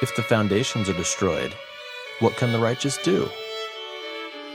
[0.00, 1.52] If the foundations are destroyed,
[2.20, 3.28] what can the righteous do?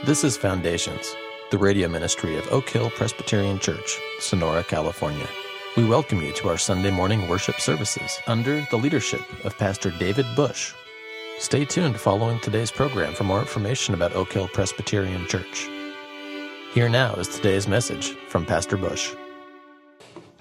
[0.06, 1.14] This is Foundations,
[1.52, 5.28] the radio ministry of Oak Hill Presbyterian Church, Sonora, California.
[5.76, 10.26] We welcome you to our Sunday morning worship services under the leadership of Pastor David
[10.34, 10.74] Bush.
[11.40, 15.68] Stay tuned following today's program for more information about Oak Hill Presbyterian Church.
[16.74, 19.14] Here now is today's message from Pastor Bush.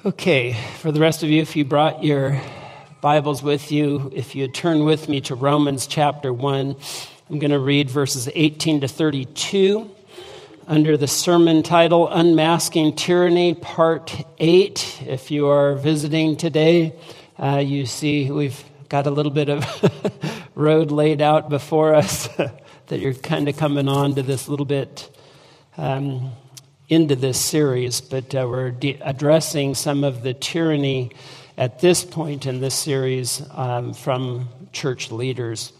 [0.07, 2.41] Okay, for the rest of you, if you brought your
[3.03, 6.77] Bibles with you, if you turn with me to Romans chapter 1,
[7.29, 9.91] I'm going to read verses 18 to 32
[10.69, 15.03] under the sermon title Unmasking Tyranny, Part 8.
[15.09, 16.95] If you are visiting today,
[17.41, 19.67] uh, you see we've got a little bit of
[20.55, 22.29] road laid out before us
[22.87, 25.11] that you're kind of coming on to this little bit
[25.77, 26.31] um,
[26.89, 31.11] into this series, but uh, we're de- addressing some of the tyranny
[31.57, 35.73] at this point in this series um, from church leaders.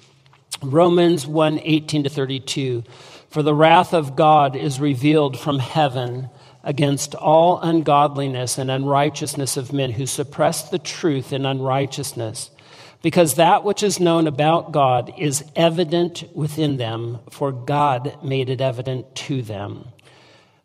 [0.63, 2.85] Romans 1 18 to 32.
[3.31, 6.29] For the wrath of God is revealed from heaven
[6.63, 12.51] against all ungodliness and unrighteousness of men who suppress the truth in unrighteousness.
[13.03, 18.61] Because that which is known about God is evident within them, for God made it
[18.61, 19.92] evident to them.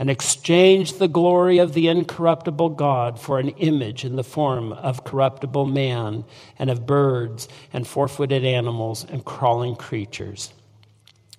[0.00, 5.04] and exchanged the glory of the incorruptible God for an image in the form of
[5.04, 6.24] corruptible man
[6.58, 10.54] and of birds and four footed animals and crawling creatures.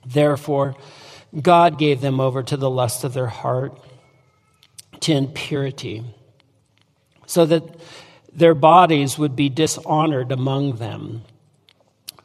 [0.05, 0.75] Therefore,
[1.41, 3.83] God gave them over to the lust of their heart,
[4.99, 6.03] to impurity,
[7.25, 7.63] so that
[8.31, 11.23] their bodies would be dishonored among them.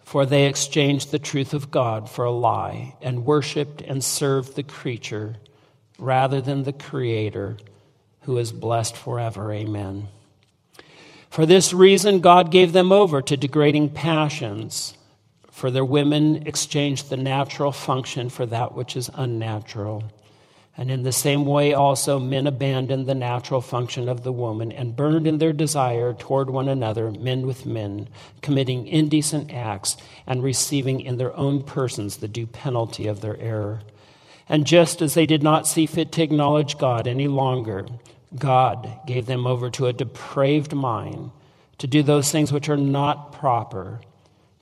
[0.04, 4.62] For they exchanged the truth of God for a lie and worshiped and served the
[4.62, 5.36] creature
[5.98, 7.56] rather than the Creator
[8.22, 9.52] who is blessed forever.
[9.52, 10.08] Amen.
[11.30, 14.96] For this reason, God gave them over to degrading passions.
[15.50, 20.04] For their women exchanged the natural function for that which is unnatural.
[20.78, 24.94] And in the same way, also, men abandoned the natural function of the woman and
[24.94, 28.08] burned in their desire toward one another, men with men,
[28.42, 29.96] committing indecent acts
[30.26, 33.80] and receiving in their own persons the due penalty of their error.
[34.48, 37.86] And just as they did not see fit to acknowledge God any longer,
[38.34, 41.30] God gave them over to a depraved mind
[41.78, 44.00] to do those things which are not proper,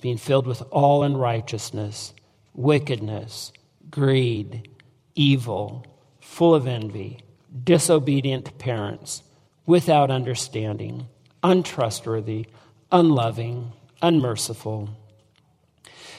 [0.00, 2.14] being filled with all unrighteousness,
[2.54, 3.52] wickedness,
[3.90, 4.68] greed,
[5.14, 5.86] evil,
[6.20, 7.20] full of envy,
[7.62, 9.22] disobedient parents,
[9.66, 11.06] without understanding,
[11.42, 12.46] untrustworthy,
[12.90, 14.90] unloving, unmerciful.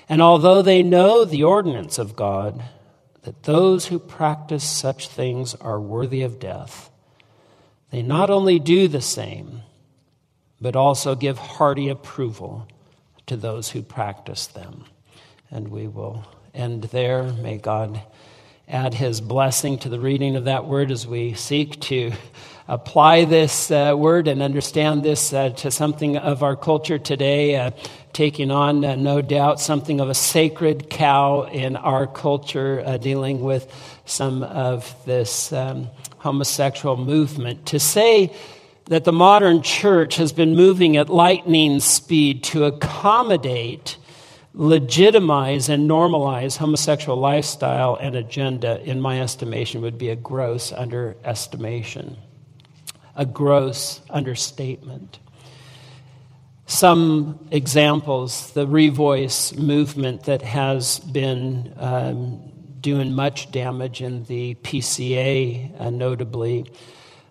[0.08, 2.64] And although they know the ordinance of God,
[3.26, 6.92] that those who practice such things are worthy of death.
[7.90, 9.62] They not only do the same,
[10.62, 12.68] but also give hearty approval
[13.26, 14.86] to those who practice them.
[15.50, 17.24] And we will end there.
[17.24, 18.02] May God
[18.68, 22.12] add his blessing to the reading of that word as we seek to
[22.68, 27.56] apply this uh, word and understand this uh, to something of our culture today.
[27.56, 27.72] Uh,
[28.16, 33.42] taking on, uh, no doubt, something of a sacred cow in our culture, uh, dealing
[33.42, 33.70] with
[34.06, 35.90] some of this um,
[36.20, 37.66] homosexual movement.
[37.68, 38.34] To say
[38.86, 43.98] that the modern church has been moving at lightning speed to accommodate,
[44.56, 52.16] legitimize, and normalize homosexual lifestyle and agenda, in my estimation, would be a gross underestimation,
[53.16, 55.20] a gross understatement.
[56.68, 62.40] Some examples the Revoice movement that has been um,
[62.80, 66.66] doing much damage in the PCA, uh, notably.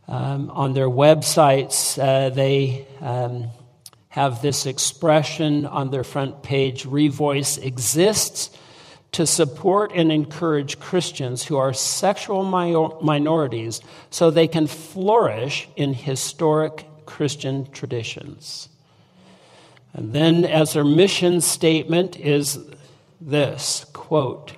[0.06, 3.49] Um, on their websites, uh, they um,
[4.14, 8.49] have this expression on their front page Revoice exists
[9.11, 13.81] to support and encourage Christians who are sexual minorities
[14.11, 18.69] so they can flourish in historic Christian traditions.
[19.93, 22.60] And then, as their mission statement is
[23.20, 24.52] this quote,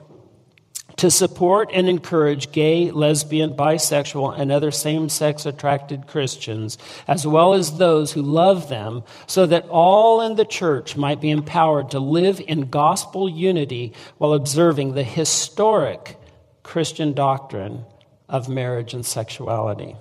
[0.97, 7.53] to support and encourage gay, lesbian, bisexual, and other same sex attracted Christians, as well
[7.53, 12.01] as those who love them, so that all in the church might be empowered to
[12.01, 16.19] live in gospel unity while observing the historic
[16.63, 17.85] Christian doctrine
[18.29, 19.97] of marriage and sexuality.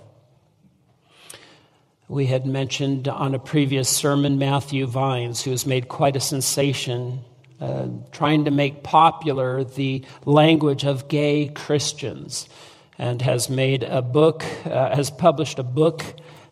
[2.08, 7.22] We had mentioned on a previous sermon Matthew Vines, who has made quite a sensation
[7.60, 12.50] uh, trying to make popular the language of gay Christians
[12.98, 16.04] and has made a book, uh, has published a book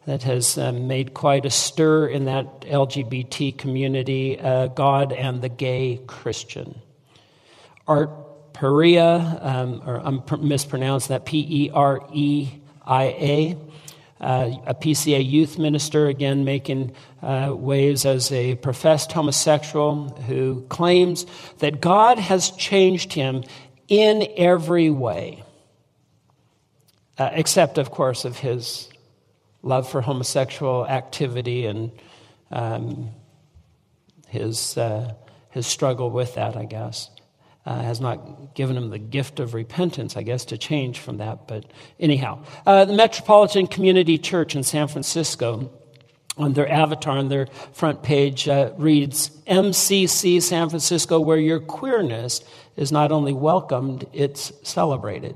[0.05, 5.50] that has uh, made quite a stir in that LGBT community, uh, God and the
[5.50, 6.79] Gay Christian.
[7.88, 12.49] Art Perea, um, or I'm mispronounced that, P E R E
[12.85, 13.57] I A
[14.23, 21.25] uh, a PCA youth minister, again making uh, waves as a professed homosexual who claims
[21.59, 23.43] that God has changed him
[23.89, 25.43] in every way,
[27.17, 28.89] uh, except, of course, of his
[29.61, 31.91] love for homosexual activity and
[32.49, 33.09] um,
[34.29, 35.13] his, uh,
[35.49, 37.09] his struggle with that, I guess
[37.65, 41.48] uh, has not given him the gift of repentance, I guess, to change from that.
[41.48, 41.65] But
[42.00, 45.71] anyhow, uh, the Metropolitan Community Church in San Francisco,
[46.38, 52.42] on their avatar on their front page, uh, reads MCC San Francisco, where your queerness
[52.75, 55.36] is not only welcomed, it's celebrated.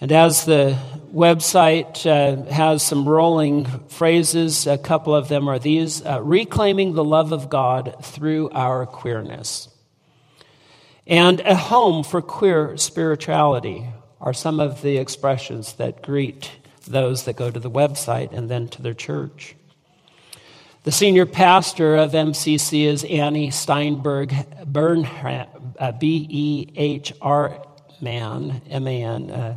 [0.00, 0.78] And as the
[1.12, 7.04] website uh, has some rolling phrases, a couple of them are these uh, reclaiming the
[7.04, 9.68] love of God through our queerness
[11.08, 13.86] and a home for queer spirituality
[14.20, 16.52] are some of the expressions that greet
[16.86, 19.54] those that go to the website and then to their church.
[20.84, 24.34] The senior pastor of MCC is Annie Steinberg
[24.66, 25.46] Behrman,
[25.78, 27.62] uh, B E H R
[28.00, 29.56] man, M A N, uh,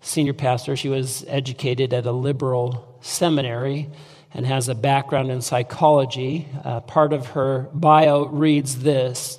[0.00, 0.76] senior pastor.
[0.76, 3.88] She was educated at a liberal seminary
[4.34, 6.48] and has a background in psychology.
[6.64, 9.38] Uh, part of her bio reads this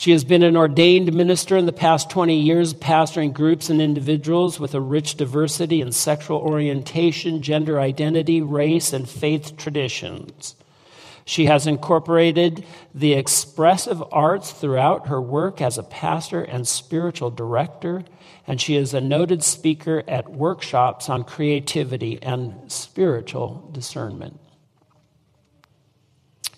[0.00, 4.58] she has been an ordained minister in the past 20 years, pastoring groups and individuals
[4.58, 10.54] with a rich diversity in sexual orientation, gender identity, race, and faith traditions.
[11.26, 12.64] She has incorporated
[12.94, 18.02] the expressive arts throughout her work as a pastor and spiritual director,
[18.46, 24.40] and she is a noted speaker at workshops on creativity and spiritual discernment.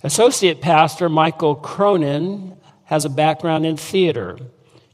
[0.04, 2.56] Associate Pastor Michael Cronin
[2.92, 4.36] has a background in theater,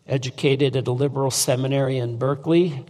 [0.06, 2.86] educated at a liberal seminary in Berkeley.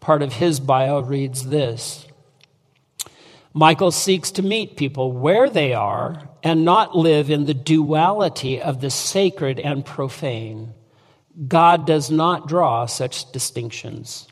[0.00, 2.06] Part of his bio reads this
[3.52, 8.80] Michael seeks to meet people where they are and not live in the duality of
[8.80, 10.72] the sacred and profane.
[11.46, 14.26] God does not draw such distinctions.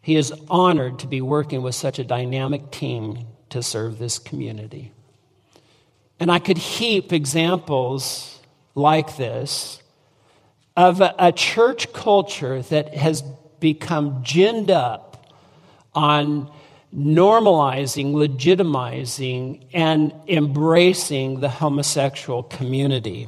[0.00, 4.90] He is honored to be working with such a dynamic team to serve this community.
[6.18, 8.37] And I could heap examples
[8.78, 9.82] like this
[10.78, 13.22] of a, church culture that has
[13.58, 15.34] become ginned up
[15.92, 16.48] on
[16.94, 23.26] normalizing, legitimizing, and embracing the homosexual community.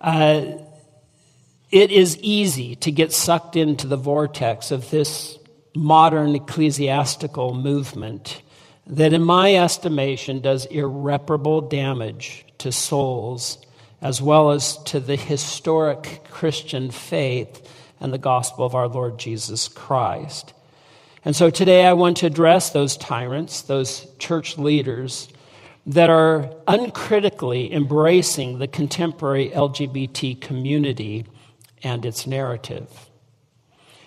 [0.00, 0.44] Uh,
[1.72, 5.36] it is easy to get sucked into the vortex of this
[5.74, 8.42] modern ecclesiastical movement
[8.86, 13.58] that, in my estimation, does irreparable damage to souls
[14.00, 19.68] as well as to the historic Christian faith and the gospel of our Lord Jesus
[19.68, 20.54] Christ.
[21.26, 25.28] And so today I want to address those tyrants, those church leaders
[25.86, 31.26] that are uncritically embracing the contemporary LGBT community
[31.82, 32.88] and its narrative.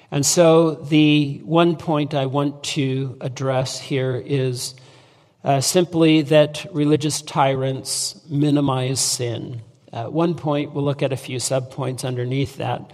[0.10, 4.74] And so the one point I want to address here is
[5.48, 9.62] uh, simply that religious tyrants minimize sin.
[9.94, 12.92] At one point, we'll look at a few subpoints underneath that.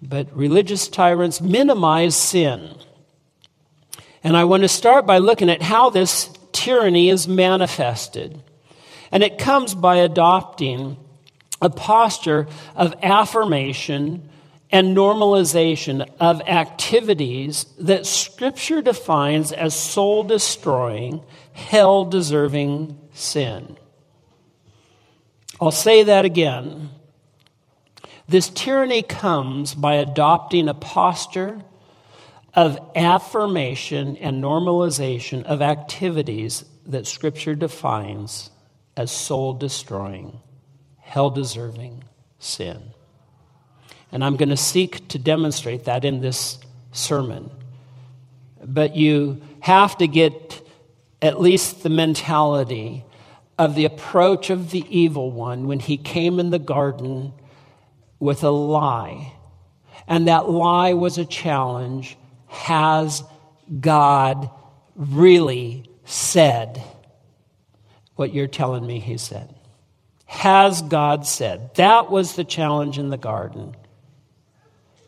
[0.00, 2.74] But religious tyrants minimize sin.
[4.22, 8.42] And I want to start by looking at how this tyranny is manifested.
[9.12, 10.96] And it comes by adopting
[11.60, 14.30] a posture of affirmation
[14.70, 21.20] and normalization of activities that Scripture defines as soul destroying,
[21.54, 23.78] hell deserving sin.
[25.60, 26.90] I'll say that again.
[28.28, 31.62] This tyranny comes by adopting a posture
[32.54, 38.50] of affirmation and normalization of activities that Scripture defines
[38.96, 40.40] as soul destroying,
[40.98, 42.04] hell deserving
[42.38, 42.82] sin.
[44.10, 46.58] And I'm going to seek to demonstrate that in this
[46.92, 47.50] sermon.
[48.62, 50.63] But you have to get
[51.24, 53.02] at least the mentality
[53.58, 57.32] of the approach of the evil one when he came in the garden
[58.18, 59.32] with a lie.
[60.06, 62.18] And that lie was a challenge.
[62.46, 63.22] Has
[63.80, 64.50] God
[64.94, 66.82] really said
[68.16, 69.54] what you're telling me he said?
[70.26, 71.74] Has God said?
[71.76, 73.74] That was the challenge in the garden.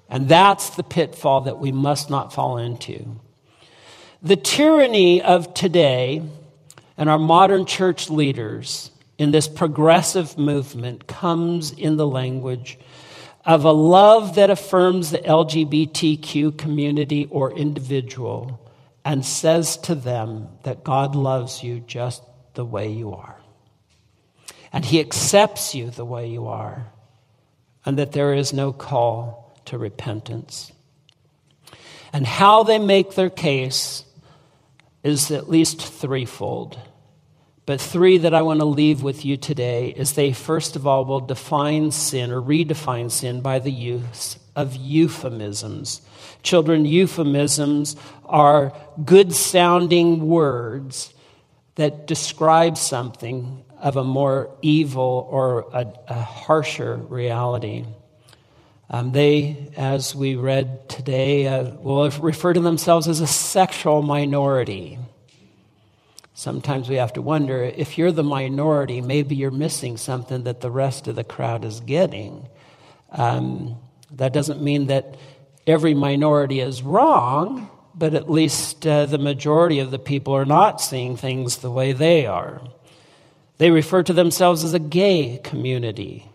[0.09, 3.21] And that's the pitfall that we must not fall into.
[4.23, 6.23] The tyranny of today
[6.97, 12.79] and our modern church leaders in this progressive movement comes in the language
[13.45, 18.61] of a love that affirms the LGBTQ community or individual
[19.05, 22.23] and says to them that God loves you just
[22.55, 23.37] the way you are.
[24.73, 26.87] And He accepts you the way you are,
[27.85, 30.73] and that there is no call to repentance.
[32.13, 34.05] And how they make their case
[35.07, 36.81] is at least threefold.
[37.65, 41.05] But three that I want to leave with you today is they, first of all,
[41.05, 46.01] will define sin or redefine sin by the use of euphemisms.
[46.43, 47.95] Children, euphemisms
[48.25, 48.73] are
[49.05, 51.15] good sounding words
[51.77, 57.85] that describe something of a more evil or a, a harsher reality.
[58.89, 64.99] Um, they, as we read today, uh, will refer to themselves as a sexual minority.
[66.35, 70.71] Sometimes we have to wonder if you're the minority, maybe you're missing something that the
[70.71, 72.49] rest of the crowd is getting.
[73.11, 73.77] Um,
[74.13, 75.17] that doesn't mean that
[75.67, 80.81] every minority is wrong, but at least uh, the majority of the people are not
[80.81, 82.61] seeing things the way they are.
[83.59, 86.31] They refer to themselves as a gay community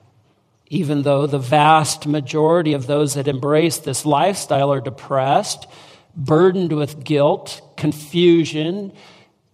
[0.72, 5.68] even though the vast majority of those that embrace this lifestyle are depressed,
[6.16, 8.94] burdened with guilt, confusion,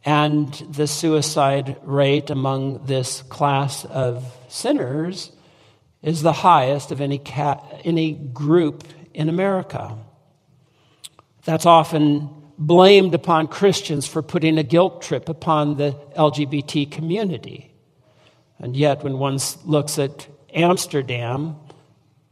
[0.06, 5.32] and the suicide rate among this class of sinners
[6.04, 7.20] is the highest of any,
[7.84, 8.84] any group
[9.16, 9.98] in America.
[11.46, 17.74] That's often blamed upon Christians for putting a guilt trip upon the LGBT community.
[18.60, 21.56] And yet, when one looks at Amsterdam,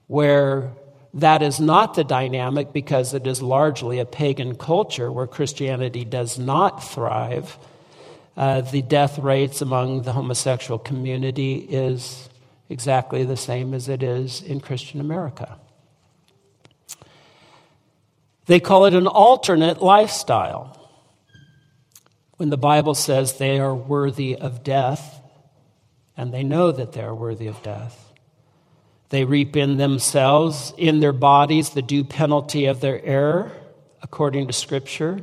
[0.08, 0.72] where
[1.13, 6.38] that is not the dynamic because it is largely a pagan culture where Christianity does
[6.38, 7.58] not thrive.
[8.36, 12.27] Uh, the death rates among the homosexual community is
[12.67, 15.58] exactly the same as it is in Christian America.
[18.48, 20.82] They call it an alternate lifestyle.
[22.38, 25.22] When the Bible says they are worthy of death,
[26.17, 28.04] and they know that they are worthy of death,
[29.09, 33.51] they reap in themselves, in their bodies, the due penalty of their error,
[34.01, 35.21] according to Scripture.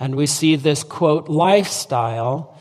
[0.00, 2.56] And we see this, quote, lifestyle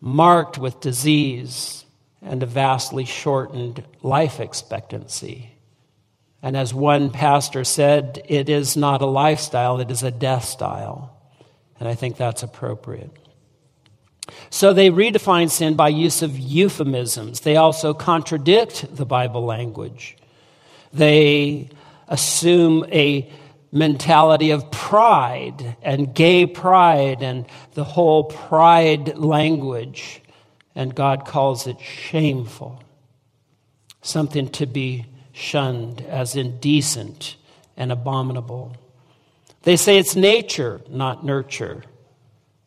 [0.00, 1.84] marked with disease
[2.20, 5.50] and a vastly shortened life expectancy.
[6.42, 11.16] And as one pastor said, it is not a lifestyle, it is a death style.
[11.80, 13.10] And I think that's appropriate.
[14.50, 17.40] So they redefine sin by use of euphemisms.
[17.40, 20.16] They also contradict the Bible language.
[20.92, 21.68] They
[22.08, 23.30] assume a
[23.72, 30.22] mentality of pride and gay pride and the whole pride language.
[30.74, 32.82] And God calls it shameful,
[34.02, 37.36] something to be shunned as indecent
[37.76, 38.76] and abominable.
[39.62, 41.84] They say it's nature, not nurture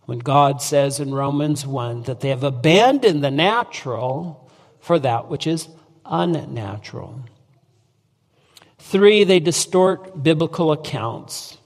[0.08, 4.50] when God says in Romans 1 that they have abandoned the natural
[4.80, 5.68] for that which is
[6.06, 7.26] unnatural.
[8.80, 11.58] Three, they distort biblical accounts.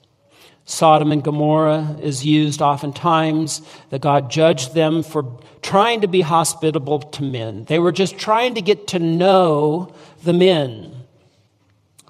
[0.66, 7.00] Sodom and Gomorrah is used oftentimes that God judged them for trying to be hospitable
[7.00, 7.66] to men.
[7.66, 9.94] They were just trying to get to know
[10.24, 11.01] the men.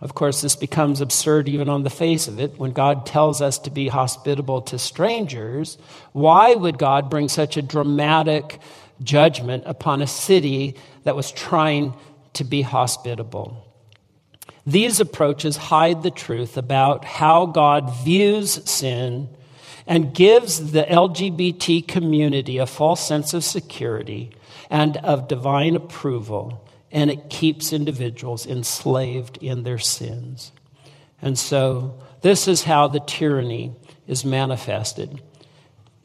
[0.02, 2.58] Of course, this becomes absurd even on the face of it.
[2.58, 5.78] When God tells us to be hospitable to strangers,
[6.12, 8.60] why would God bring such a dramatic
[9.04, 11.94] judgment upon a city that was trying
[12.34, 13.68] to be hospitable?
[14.66, 19.30] These approaches hide the truth about how God views sin
[19.86, 24.32] and gives the LGBT community a false sense of security
[24.70, 30.52] and of divine approval and it keeps individuals enslaved in their sins.
[31.22, 33.74] And so, this is how the tyranny
[34.08, 35.22] is manifested.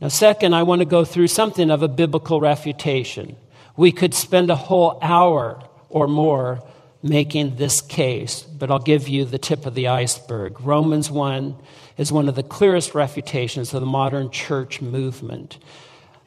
[0.01, 3.37] Now, second, I want to go through something of a biblical refutation.
[3.77, 6.63] We could spend a whole hour or more
[7.03, 10.61] making this case, but I'll give you the tip of the iceberg.
[10.61, 11.57] Romans 1
[11.97, 15.59] is one of the clearest refutations of the modern church movement.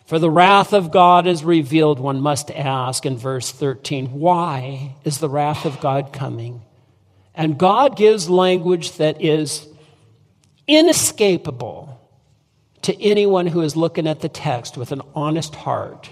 [0.10, 5.20] For the wrath of God is revealed, one must ask in verse 13, why is
[5.20, 6.64] the wrath of God coming?
[7.36, 9.68] And God gives language that is
[10.66, 12.02] inescapable
[12.82, 16.12] to anyone who is looking at the text with an honest heart.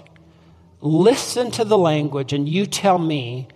[0.80, 3.48] Listen to the language and you tell me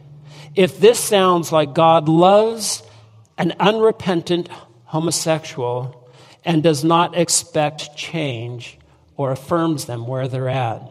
[0.56, 2.82] if this sounds like God loves
[3.38, 4.48] an unrepentant
[4.86, 6.10] homosexual
[6.44, 8.80] and does not expect change
[9.22, 10.82] or affirms them where they're at.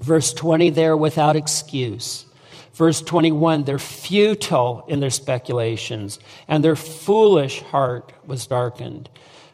[0.00, 2.26] Verse 20, they're without excuse.
[2.74, 9.08] Verse 21, they're futile in their speculations, and their foolish heart was darkened.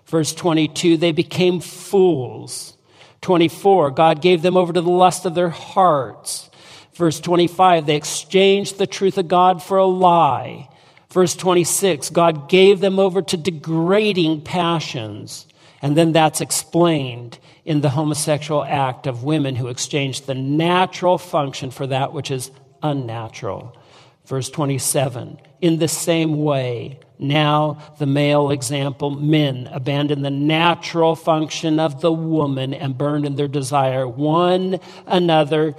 [0.07, 2.77] Verse 22, they became fools.
[3.21, 6.51] 24, God gave them over to the lust of their hearts.
[6.95, 10.69] Verse 25, they exchanged the truth of God for a lie.
[11.11, 15.47] Verse 26, God gave them over to degrading passions.
[15.83, 21.71] And then that's explained in the homosexual act of women who exchanged the natural function
[21.71, 22.51] for that which is
[22.83, 23.77] unnatural.
[24.25, 31.79] Verse 27, in the same way, now, the male example men abandon the natural function
[31.79, 35.75] of the woman and burn in their desire one another,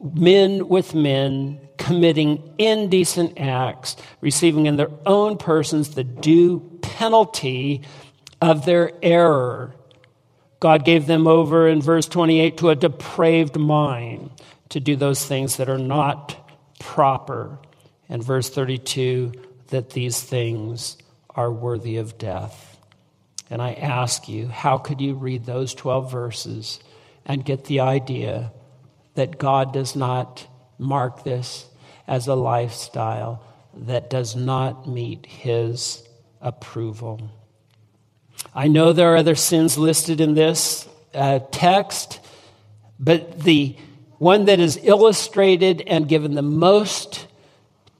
[0.00, 7.82] men with men, committing indecent acts, receiving in their own persons the due penalty
[8.42, 9.72] of their error.
[10.58, 14.30] God gave them over in verse 28 to a depraved mind
[14.70, 17.58] to do those things that are not proper.
[18.08, 19.32] And verse 32
[19.68, 20.98] that these things
[21.30, 22.76] are worthy of death.
[23.48, 26.80] And I ask you, how could you read those 12 verses
[27.24, 28.52] and get the idea
[29.14, 30.46] that God does not
[30.78, 31.66] mark this
[32.08, 33.44] as a lifestyle
[33.74, 36.02] that does not meet his
[36.40, 37.30] approval?
[38.54, 42.20] I know there are other sins listed in this uh, text,
[42.98, 43.76] but the
[44.18, 47.26] one that is illustrated and given the most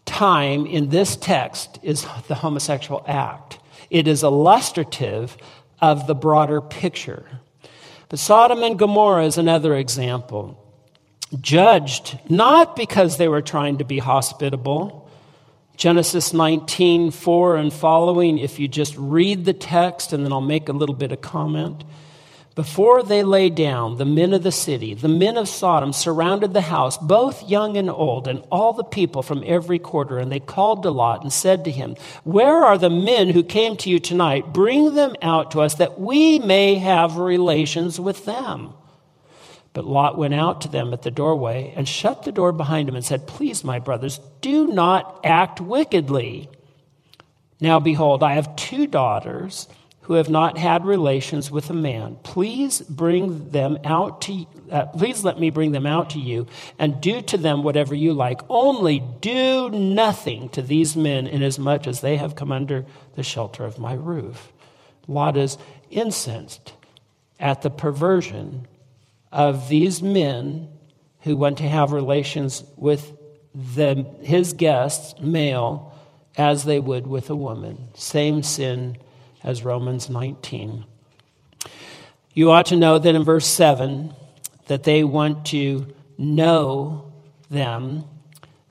[0.05, 3.59] time in this text is the homosexual act.
[3.91, 5.37] It is illustrative
[5.81, 7.27] of the broader picture.
[8.09, 10.59] But Sodom and Gomorrah is another example.
[11.41, 15.02] Judged not because they were trying to be hospitable.
[15.83, 20.69] Genesis 19, 4 and following, if you just read the text and then I'll make
[20.69, 21.83] a little bit of comment.
[22.55, 26.61] Before they lay down, the men of the city, the men of Sodom, surrounded the
[26.61, 30.21] house, both young and old, and all the people from every quarter.
[30.21, 33.77] And they called to Lot and said to him, Where are the men who came
[33.79, 34.53] to you tonight?
[34.53, 38.73] Bring them out to us that we may have relations with them.
[39.73, 42.97] But Lot went out to them at the doorway and shut the door behind him
[42.97, 46.49] and said, Please, my brothers, do not act wickedly.
[47.61, 49.69] Now, behold, I have two daughters
[50.03, 52.17] who have not had relations with a man.
[52.23, 56.47] Please bring them out to uh, please let me bring them out to you
[56.79, 58.41] and do to them whatever you like.
[58.49, 63.79] Only do nothing to these men inasmuch as they have come under the shelter of
[63.79, 64.51] my roof.
[65.07, 65.59] Lot is
[65.91, 66.73] incensed
[67.39, 68.67] at the perversion
[69.33, 70.69] of these men
[71.23, 73.17] who want to have relations with
[73.55, 75.99] the, his guests, male,
[76.37, 77.89] as they would with a woman.
[77.95, 78.97] Same sin
[79.43, 80.85] as Romans 19.
[82.35, 84.15] You ought to know that in verse 7
[84.67, 87.13] that they want to know
[87.51, 88.05] them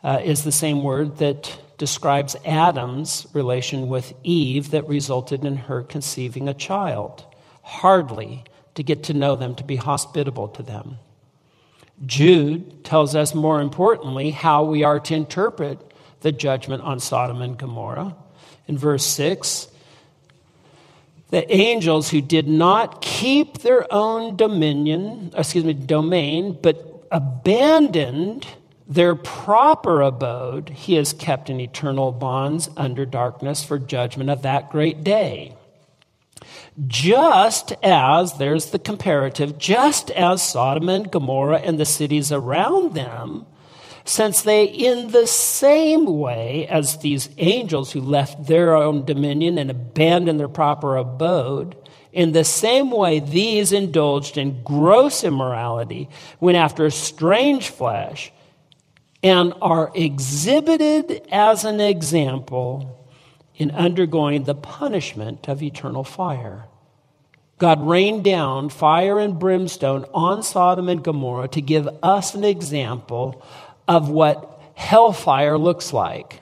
[0.03, 5.83] uh, is the same word that describes Adam's relation with Eve that resulted in her
[5.83, 7.25] conceiving a child.
[7.61, 8.43] Hardly
[8.75, 10.97] to get to know them, to be hospitable to them.
[12.05, 17.57] Jude tells us more importantly how we are to interpret the judgment on Sodom and
[17.57, 18.15] Gomorrah.
[18.67, 19.67] In verse 6,
[21.29, 28.47] the angels who did not keep their own dominion, excuse me, domain, but abandoned
[28.87, 34.69] their proper abode, he has kept in eternal bonds under darkness for judgment of that
[34.69, 35.55] great day.
[36.87, 43.45] Just as, there's the comparative, just as Sodom and Gomorrah and the cities around them
[44.03, 49.69] since they, in the same way as these angels who left their own dominion and
[49.69, 51.75] abandoned their proper abode,
[52.11, 56.09] in the same way these indulged in gross immorality,
[56.39, 58.31] went after strange flesh,
[59.23, 63.00] and are exhibited as an example
[63.61, 66.65] in undergoing the punishment of eternal fire.
[67.59, 73.45] God rained down fire and brimstone on Sodom and Gomorrah to give us an example
[73.87, 76.41] of what hellfire looks like.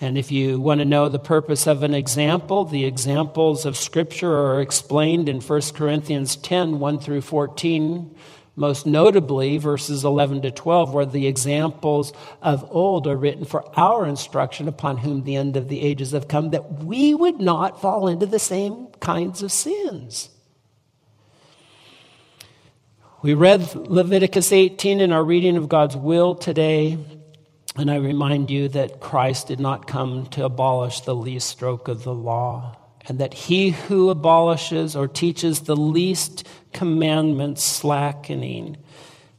[0.00, 4.32] And if you want to know the purpose of an example, the examples of Scripture
[4.32, 8.14] are explained in 1 Corinthians 10 1 through 14,
[8.54, 12.12] most notably verses 11 to 12, where the examples
[12.42, 16.28] of old are written for our instruction upon whom the end of the ages have
[16.28, 20.28] come, that we would not fall into the same kinds of sins.
[23.22, 26.98] We read Leviticus 18 in our reading of God's will today.
[27.76, 32.02] And I remind you that Christ did not come to abolish the least stroke of
[32.02, 32.76] the law,
[33.08, 38.76] and that he who abolishes or teaches the least commandment slackening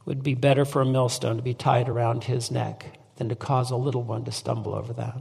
[0.04, 3.70] would be better for a millstone to be tied around his neck than to cause
[3.70, 5.16] a little one to stumble over that.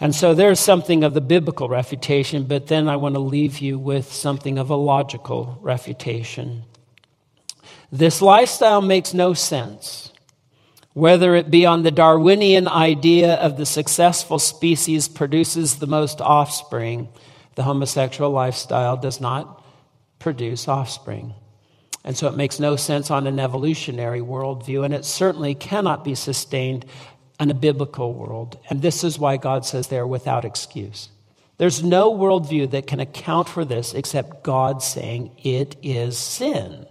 [0.00, 3.78] And so there's something of the biblical refutation, but then I want to leave you
[3.78, 6.62] with something of a logical refutation.
[7.90, 10.12] This lifestyle makes no sense
[10.98, 17.08] whether it be on the Darwinian idea of the successful species produces the most offspring,
[17.54, 19.64] the homosexual lifestyle does not
[20.18, 21.34] produce offspring.
[22.04, 26.16] And so it makes no sense on an evolutionary worldview, and it certainly cannot be
[26.16, 26.84] sustained
[27.38, 28.58] in a biblical world.
[28.68, 31.10] And this is why God says they're without excuse.
[31.58, 36.86] There's no worldview that can account for this except God saying it is sin.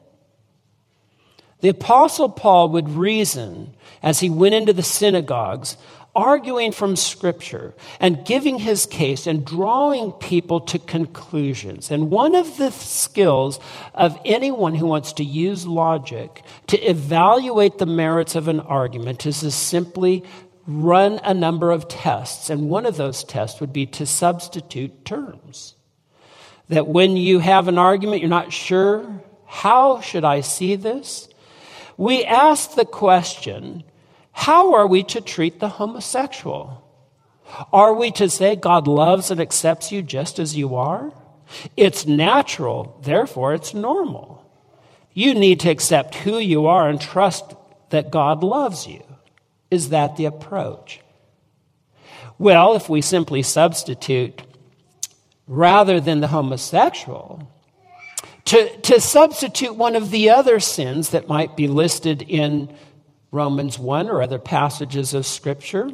[1.62, 5.76] The Apostle Paul would reason as he went into the synagogues,
[6.16, 11.92] arguing from Scripture and giving his case and drawing people to conclusions.
[11.92, 13.60] And one of the skills
[13.94, 19.42] of anyone who wants to use logic to evaluate the merits of an argument is
[19.42, 20.24] to simply
[20.66, 22.50] run a number of tests.
[22.50, 25.76] And one of those tests would be to substitute terms.
[26.70, 31.30] That when you have an argument, you're not sure, how should I see this?
[31.98, 33.84] We ask the question
[34.32, 36.84] how are we to treat the homosexual?
[37.74, 41.12] Are we to say God loves and accepts you just as you are?
[41.76, 44.46] It's natural, therefore it's normal.
[45.14, 47.56] You need to accept who you are and trust
[47.90, 49.04] that God loves you.
[49.72, 51.02] Is that the approach?
[52.38, 54.44] Well, if we simply substitute
[55.48, 57.52] rather than the homosexual,
[58.48, 62.74] to, to substitute one of the other sins that might be listed in
[63.30, 65.90] Romans 1 or other passages of Scripture,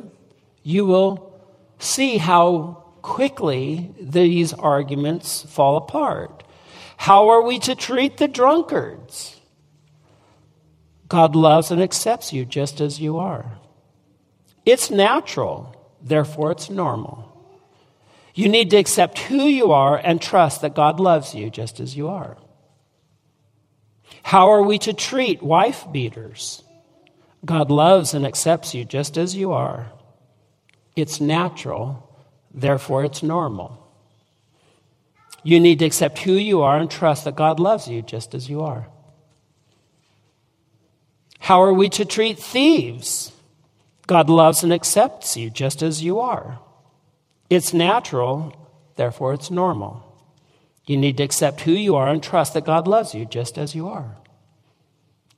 [0.61, 1.33] you will
[1.79, 6.43] see how quickly these arguments fall apart.
[6.95, 9.41] How are we to treat the drunkards?
[11.09, 13.57] God loves and accepts you just as you are.
[14.63, 17.29] It's natural, therefore, it's normal.
[18.35, 21.97] You need to accept who you are and trust that God loves you just as
[21.97, 22.37] you are.
[24.23, 26.63] How are we to treat wife beaters?
[27.45, 29.91] God loves and accepts you just as you are.
[30.95, 32.09] It's natural,
[32.53, 33.79] therefore, it's normal.
[35.43, 38.49] You need to accept who you are and trust that God loves you just as
[38.49, 38.87] you are.
[41.39, 43.33] How are we to treat thieves?
[44.07, 46.59] God loves and accepts you just as you are.
[47.49, 48.55] It's natural,
[48.95, 50.12] therefore, it's normal.
[50.85, 53.73] You need to accept who you are and trust that God loves you just as
[53.73, 54.17] you are.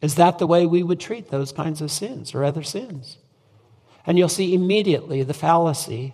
[0.02, 3.18] Is that the way we would treat those kinds of sins or other sins?
[4.06, 6.14] And you'll see immediately the fallacy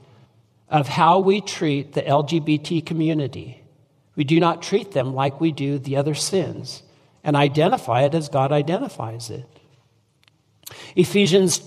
[0.70, 3.62] of how we treat the LGBT community.
[4.16, 6.84] We do not treat them like we do the other sins
[7.24, 9.46] and identify it as God identifies it.
[10.96, 11.58] Ephesians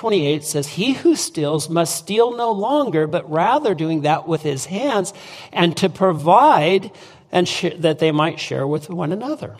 [0.00, 4.66] 4:28 says, "He who steals must steal no longer, but rather doing that with his
[4.66, 5.12] hands
[5.52, 6.90] and to provide
[7.30, 9.58] and sh- that they might share with one another."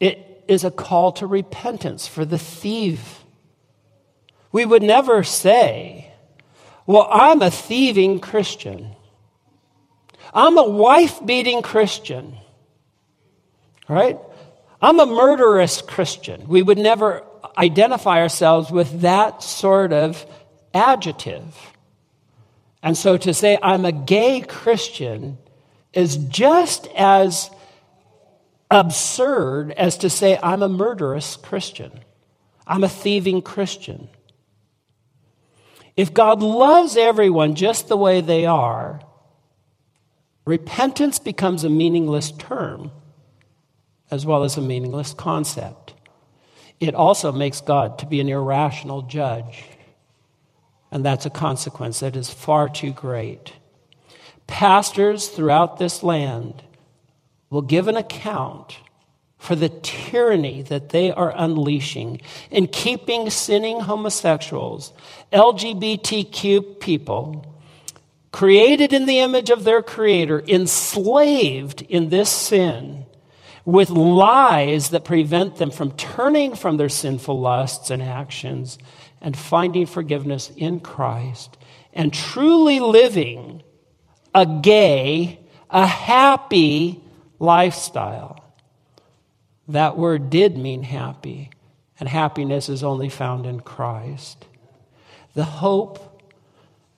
[0.00, 3.24] It is a call to repentance for the thief.
[4.52, 6.08] We would never say,
[6.86, 8.96] Well, I'm a thieving Christian.
[10.32, 12.38] I'm a wife beating Christian.
[13.86, 14.18] Right?
[14.80, 16.48] I'm a murderous Christian.
[16.48, 17.22] We would never
[17.56, 20.24] identify ourselves with that sort of
[20.74, 21.54] adjective.
[22.82, 25.38] And so to say I'm a gay Christian
[25.92, 27.50] is just as
[28.70, 31.92] absurd as to say, I'm a murderous Christian,
[32.66, 34.08] I'm a thieving Christian.
[35.94, 39.00] If God loves everyone just the way they are,
[40.46, 42.90] repentance becomes a meaningless term
[44.10, 45.91] as well as a meaningless concept.
[46.82, 49.62] It also makes God to be an irrational judge.
[50.90, 53.52] And that's a consequence that is far too great.
[54.48, 56.64] Pastors throughout this land
[57.50, 58.78] will give an account
[59.38, 64.92] for the tyranny that they are unleashing in keeping sinning homosexuals,
[65.32, 67.46] LGBTQ people,
[68.32, 73.06] created in the image of their Creator, enslaved in this sin,
[73.64, 78.78] with lies that prevent them from turning from their sinful lusts and actions
[79.20, 81.56] and finding forgiveness in Christ
[81.92, 83.62] and truly living
[84.34, 85.38] a gay,
[85.70, 87.00] a happy
[87.38, 88.42] lifestyle.
[89.68, 91.50] That word did mean happy,
[92.00, 94.44] and happiness is only found in Christ.
[95.34, 96.20] The hope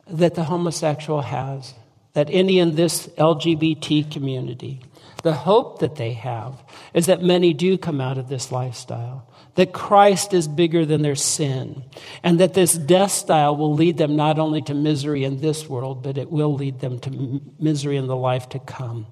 [0.07, 1.75] that the homosexual has,
[2.15, 4.81] that any in this LGBT community,
[5.25, 9.73] the hope that they have is that many do come out of this lifestyle, that
[9.73, 11.83] Christ is bigger than their sin,
[12.23, 16.03] and that this death style will lead them not only to misery in this world,
[16.03, 19.07] but it will lead them to misery in the life to come.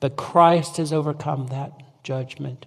[0.00, 2.64] But Christ has overcome that judgment,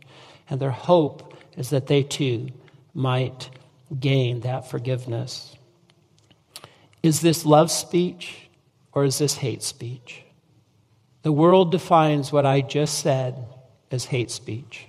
[0.48, 2.50] and their hope is that they too
[2.94, 3.50] might
[4.00, 5.56] gain that forgiveness.
[7.02, 8.48] Is this love speech
[8.94, 10.22] or is this hate speech?
[11.24, 13.46] The world defines what I just said
[13.92, 14.88] as hate speech.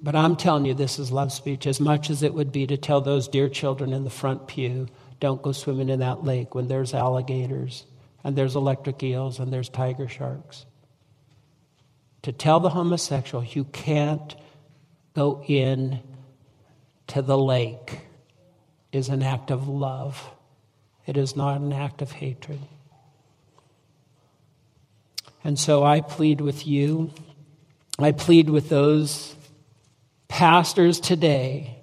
[0.00, 2.76] But I'm telling you, this is love speech as much as it would be to
[2.76, 4.86] tell those dear children in the front pew,
[5.18, 7.86] don't go swimming in that lake when there's alligators
[8.22, 10.66] and there's electric eels and there's tiger sharks.
[12.22, 14.34] To tell the homosexual, you can't
[15.14, 16.00] go in
[17.08, 18.00] to the lake
[18.92, 20.30] is an act of love.
[21.06, 22.60] It is not an act of hatred.
[25.44, 27.12] And so I plead with you,
[27.98, 29.36] I plead with those
[30.26, 31.78] pastors today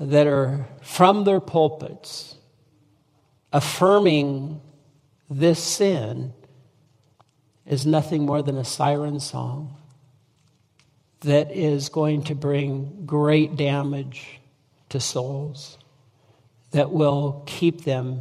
[0.00, 2.34] that are from their pulpits
[3.52, 4.60] affirming
[5.30, 6.34] this sin
[7.64, 9.74] is nothing more than a siren song
[11.20, 14.40] that is going to bring great damage
[14.88, 15.78] to souls,
[16.72, 18.20] that will keep them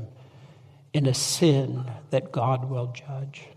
[0.93, 3.47] in a sin that God will judge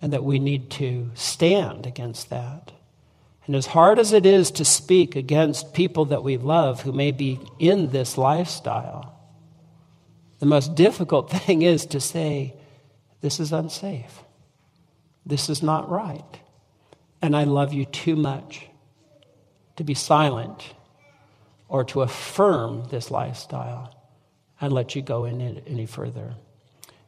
[0.00, 2.72] and that we need to stand against that.
[3.46, 7.12] And as hard as it is to speak against people that we love who may
[7.12, 9.16] be in this lifestyle,
[10.38, 12.54] the most difficult thing is to say,
[13.20, 14.22] This is unsafe.
[15.24, 16.40] This is not right.
[17.22, 18.66] And I love you too much
[19.76, 20.74] to be silent
[21.68, 23.92] or to affirm this lifestyle
[24.60, 26.34] and let you go in it any further.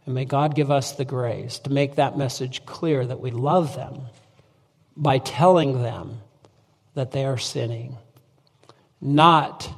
[0.09, 3.77] And may God give us the grace to make that message clear that we love
[3.77, 4.07] them
[4.97, 6.23] by telling them
[6.95, 7.99] that they are sinning,
[9.03, 9.69] not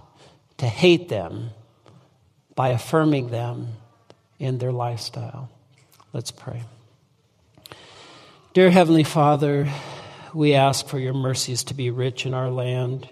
[0.59, 1.51] to hate them
[2.55, 3.71] by affirming them
[4.39, 5.51] in their lifestyle.
[6.13, 6.63] Let's pray.
[8.55, 9.69] Dear Heavenly Father,
[10.33, 13.09] we ask for your mercies to be rich in our land.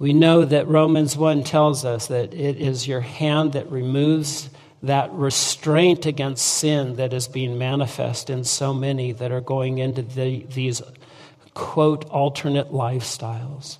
[0.00, 4.50] We know that Romans 1 tells us that it is your hand that removes
[4.82, 10.02] that restraint against sin that is being manifest in so many that are going into
[10.02, 10.80] the, these,
[11.54, 13.78] quote, alternate lifestyles,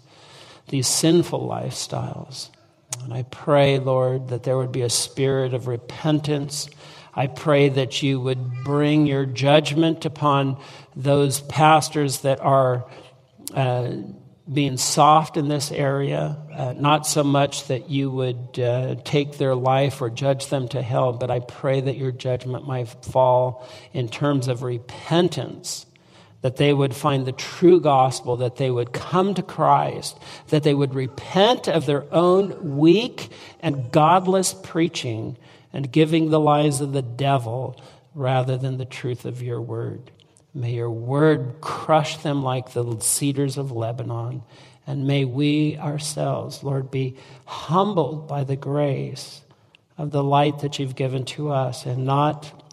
[0.68, 2.50] these sinful lifestyles.
[3.04, 6.68] And I pray, Lord, that there would be a spirit of repentance.
[7.14, 10.56] I pray that you would bring your judgment upon
[10.96, 12.90] those pastors that are.
[13.54, 13.92] Uh,
[14.50, 19.54] being soft in this area, uh, not so much that you would uh, take their
[19.54, 24.08] life or judge them to hell, but I pray that your judgment might fall in
[24.08, 25.84] terms of repentance,
[26.40, 30.74] that they would find the true gospel, that they would come to Christ, that they
[30.74, 33.30] would repent of their own weak
[33.60, 35.36] and godless preaching
[35.74, 37.78] and giving the lies of the devil
[38.14, 40.10] rather than the truth of your word.
[40.58, 44.42] May your word crush them like the cedars of Lebanon.
[44.88, 49.42] And may we ourselves, Lord, be humbled by the grace
[49.96, 52.64] of the light that you've given to us and not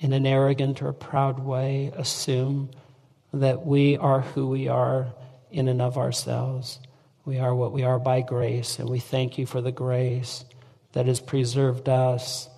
[0.00, 2.70] in an arrogant or proud way assume
[3.32, 5.12] that we are who we are
[5.52, 6.80] in and of ourselves.
[7.24, 10.44] We are what we are by grace, and we thank you for the grace
[10.92, 12.48] that has preserved us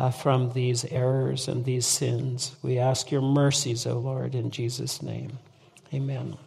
[0.00, 2.56] uh, from these errors and these sins.
[2.62, 5.38] We ask your mercies, O Lord, in Jesus' name.
[5.92, 6.38] Amen.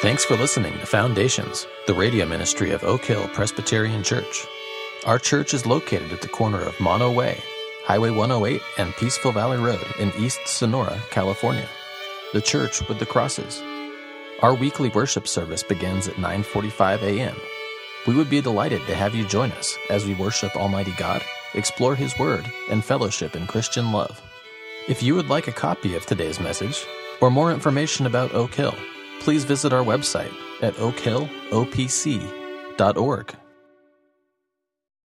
[0.00, 4.44] Thanks for listening to Foundations, the radio ministry of Oak Hill Presbyterian Church.
[5.06, 7.40] Our church is located at the corner of Mono Way,
[7.84, 11.68] Highway 108, and Peaceful Valley Road in East Sonora, California.
[12.32, 13.62] The church with the crosses.
[14.40, 17.36] Our weekly worship service begins at 9:45 a.m.
[18.06, 21.22] We would be delighted to have you join us as we worship Almighty God,
[21.54, 24.20] explore His Word, and fellowship in Christian love.
[24.88, 26.84] If you would like a copy of today's message,
[27.20, 28.74] or more information about Oak Hill,
[29.20, 33.36] please visit our website at oakhillopc.org.